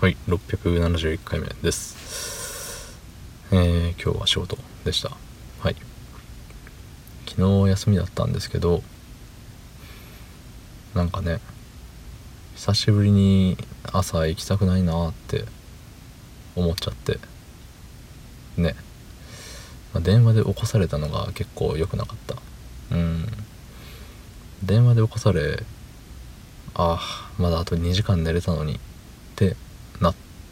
[0.00, 2.98] はい671回目です。
[3.52, 5.10] えー、今日は仕事でした。
[5.10, 5.76] はい。
[7.28, 8.82] 昨日休みだったんですけど
[10.94, 11.38] なんかね
[12.54, 13.58] 久しぶりに
[13.92, 15.44] 朝行きたくないなって
[16.56, 17.18] 思っちゃって
[18.56, 18.76] ね、
[19.92, 22.36] まあ、電話で起こされたのが結構良くなかった。
[22.96, 23.26] うん。
[24.62, 25.62] 電話で起こされ
[26.72, 28.80] ああまだあと2時間寝れたのに。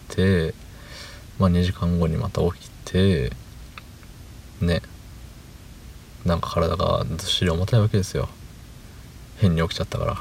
[0.08, 0.54] て
[1.38, 3.32] まあ2時間後にまた起きて
[4.60, 4.82] ね。
[6.24, 8.28] なんか体がずっしり重たいわけですよ。
[9.38, 10.16] 変に起きちゃったから。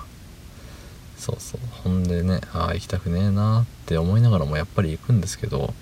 [1.17, 1.61] そうそう。
[1.83, 5.73] ほんでねああ行きたくねえなって思いながらもやっぱり行くんですけど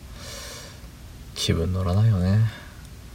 [1.36, 2.40] 気分乗らないよね。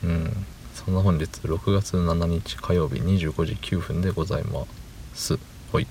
[0.04, 0.46] うん。
[0.74, 4.66] そんな本日6月7日火曜日25時9分でございま
[5.14, 5.38] す。
[5.72, 5.86] ほい。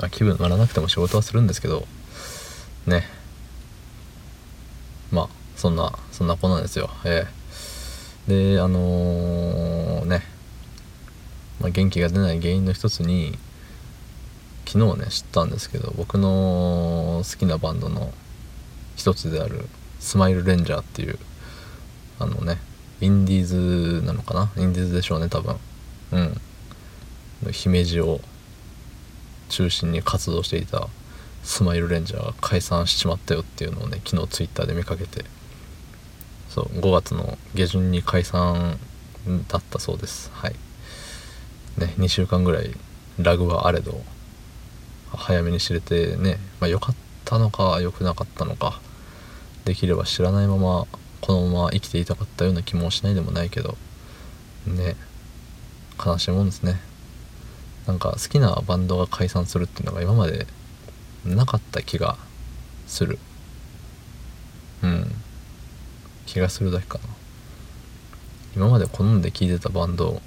[0.00, 1.86] あ気分乗らなくても仕事はするんですけど
[2.86, 3.04] ね。
[5.10, 6.90] まあそんなそんな子なんですよ。
[7.04, 7.26] え
[8.28, 8.30] え。
[8.30, 10.22] ー、であのー、ね、
[11.60, 13.38] まあ、元気が出ない原因の一つに
[14.66, 18.12] 昨日ね知ったんですけど僕の好きなバンドの
[18.96, 19.68] 一つである
[20.00, 21.18] スマイルレンジャーっていう
[22.18, 22.58] あのね
[23.00, 24.50] インディーズなのかな？
[24.56, 25.56] インディーズでしょうね多分。
[26.12, 26.40] うん。
[27.52, 28.20] 姫路を
[29.50, 30.88] 中心に活動していた
[31.44, 35.24] スマイルレンジャーが解散しちまったよっていうのをね昨日ツイッターで見かけて
[36.48, 38.78] そう5月の下旬に解散
[39.48, 40.30] だったそうです。
[40.32, 40.54] はい。
[41.78, 42.74] ね2週間ぐらい
[43.18, 44.02] ラグはあれど
[45.12, 48.80] 早めに知れてねまあ良かったのか良くなかったのか
[49.64, 50.86] できれば知らないまま
[51.20, 53.76] このまま生きていたかったような気もしないでもないけど
[54.66, 54.96] ね
[56.04, 56.80] 悲しいもんですね。
[57.86, 60.46] なんか好きなバンドが解散するっていうのが今まで
[61.24, 62.16] なかった気が
[62.86, 63.18] する。
[64.82, 65.10] うん。
[66.26, 67.04] 気がするだけかな。
[68.56, 70.20] 今まで好んで聴いてたバンド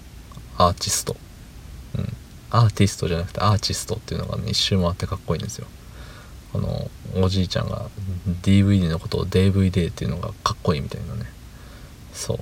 [0.57, 1.15] アーティスト。
[1.97, 2.13] うん。
[2.49, 5.67] アーティストじゃなくてアーティストっていうのがね一周回ってかっこいいんですよ。
[6.53, 7.89] あのおじいちゃんが
[8.41, 11.25] DVD のことを DVD っていうのがかっこいいみたいなね。
[12.13, 12.39] そう。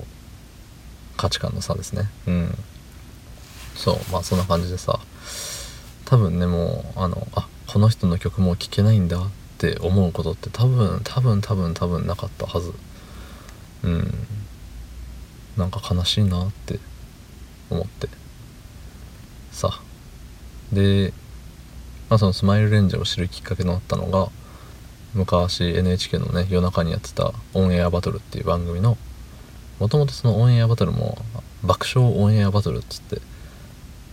[1.18, 2.10] 価値観の差ですね。
[2.28, 2.58] うん。
[3.76, 3.98] そう。
[4.12, 5.00] まあそんな感じでさ。
[6.06, 12.74] 多分ねもうあのあこの人の曲も聴けないんだって思うことって多分多分多分多分なかったはず。
[13.84, 14.14] うん。
[15.58, 16.80] なんか悲しいなって
[17.70, 18.10] 思って。
[19.52, 19.80] さ
[20.74, 21.14] で、
[22.10, 24.30] まあ、そのスマイルレンジャーを知るきっかけになったのが
[25.14, 28.98] 昔 NHK のね夜中にやってた「オンエアバトル」っていう番組の
[29.80, 31.18] もともとそのオンエアバトルも
[31.64, 33.22] 爆笑オンエアバトルっつって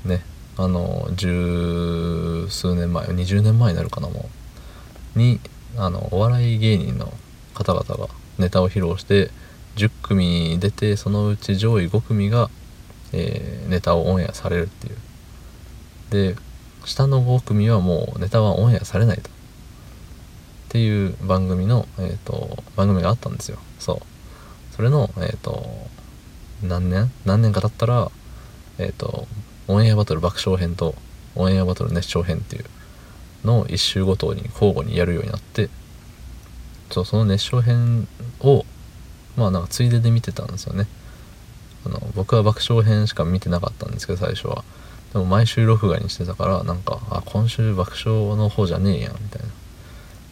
[0.04, 0.22] ね
[0.56, 4.28] あの十数年前20年前になるかなも
[5.16, 5.18] う。
[5.18, 5.40] に
[5.76, 7.12] あのお笑い芸人の
[7.54, 8.08] 方々が
[8.38, 9.30] ネタを披露して
[9.76, 12.50] 10組出てそのうち上位5組が、
[13.12, 14.96] えー、ネタをオンエアされるっていう。
[16.34, 16.36] で
[16.84, 19.30] 下の5組はもうネタはオンエアされないと。
[19.30, 19.32] っ
[20.68, 23.58] ていう番組の、えーと、番組があったんですよ。
[23.78, 24.74] そう。
[24.74, 25.64] それのえっ、ー、と
[26.62, 27.10] 何年？
[27.24, 28.10] 何年か経ったら
[28.78, 29.26] えっ、ー、と
[29.68, 30.94] オンエアバトル爆笑編と
[31.34, 32.64] オンエアバトル熱唱編っていう
[33.44, 35.68] のを1週ごとに交互にやるようになって
[36.90, 38.06] そうその熱唱編
[38.40, 38.64] を
[39.36, 40.86] まあなんかついでで見てたんですよね。
[41.86, 44.62] あの僕は爆笑編しか見てなかったんですけど最初は。
[45.12, 49.48] でも毎週録画にしてたからなんかあ今週爆笑の方じゃねえやんみたいな。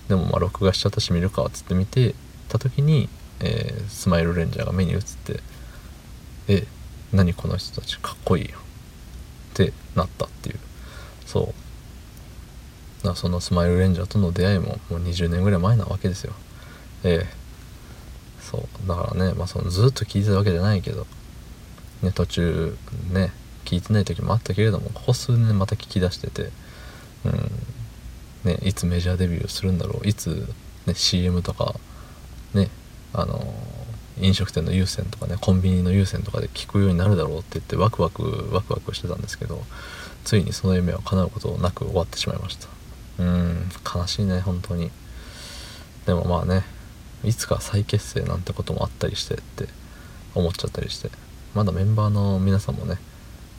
[0.08, 2.14] でもまあ録画しちゃったし見るかっつって見て
[2.48, 3.08] た時に、
[3.40, 5.40] えー、スマイルレンジャーが目に映って
[6.48, 6.66] え
[7.12, 8.58] 何この人たちかっこいいよ
[9.62, 10.58] ってなったっていう。
[11.26, 11.54] そ
[13.02, 13.06] う。
[13.06, 16.32] だそのスマイルレンジャーとの出会いももう20年ぐらい前なわけですよ。
[17.04, 17.26] ええ。
[18.40, 18.88] そう。
[18.88, 21.06] だからね、まあ、そのずっと聞いてたわけじゃないけど、
[22.02, 22.76] ね、途中
[23.12, 23.32] ね
[23.64, 26.50] 聞いてない時もあったけれどもここ数年また聞き出してて
[27.24, 27.50] うん。
[28.44, 30.08] ねいつメジャーデビューするんだろう。
[30.08, 30.46] いつ、
[30.86, 31.74] ね、CM とか
[32.54, 32.68] ね
[33.12, 33.54] あの
[34.20, 39.62] 飲食店の優先とかねコンビニの優先とかで聞くようになるだろうって言ってワクワクワクワクしてたんですけど
[40.24, 42.68] ついにその夢は叶うことなく終わってしまいました。
[43.18, 44.90] うん悲しいね本当に。
[46.06, 46.64] でもまあね
[47.24, 49.66] いつか再結成なんてこともあったりしてって
[50.34, 51.10] 思っちゃったりして。
[51.54, 52.98] まだメンバーの皆さんもね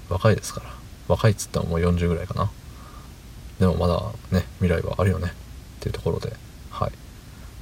[0.08, 0.74] 若いですから
[1.10, 2.50] 若いっつってももう40ぐらいかな。
[3.60, 5.32] でもまだね未来はあるよねっ
[5.82, 6.34] ていうところで
[6.70, 6.92] はい。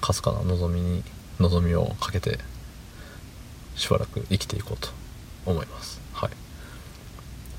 [0.02, 1.04] かすかな望みに
[1.40, 2.40] 望みをかけて
[3.80, 4.90] しばらく生きていこうと
[5.46, 6.02] 思います。
[6.12, 6.31] はい、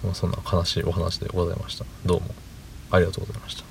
[0.05, 1.87] まあ、そんな悲しいお話でございました。
[2.05, 2.35] どうも
[2.91, 3.70] ありがとうございました。